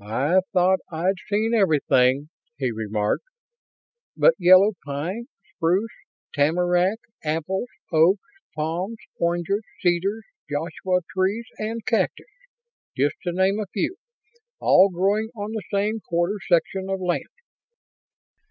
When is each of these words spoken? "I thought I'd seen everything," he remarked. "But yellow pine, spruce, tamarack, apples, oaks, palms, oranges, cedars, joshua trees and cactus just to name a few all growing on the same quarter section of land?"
"I 0.00 0.40
thought 0.54 0.78
I'd 0.90 1.16
seen 1.28 1.52
everything," 1.52 2.30
he 2.56 2.70
remarked. 2.70 3.26
"But 4.16 4.32
yellow 4.38 4.70
pine, 4.86 5.26
spruce, 5.54 5.92
tamarack, 6.32 6.98
apples, 7.22 7.68
oaks, 7.92 8.22
palms, 8.54 8.96
oranges, 9.20 9.60
cedars, 9.82 10.24
joshua 10.48 11.00
trees 11.14 11.44
and 11.58 11.84
cactus 11.84 12.24
just 12.96 13.16
to 13.24 13.32
name 13.32 13.60
a 13.60 13.66
few 13.66 13.96
all 14.60 14.88
growing 14.88 15.28
on 15.36 15.52
the 15.52 15.62
same 15.70 16.00
quarter 16.00 16.38
section 16.48 16.88
of 16.88 17.02
land?" 17.02 17.24